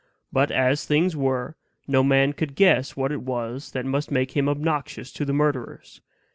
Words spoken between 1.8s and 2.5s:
no man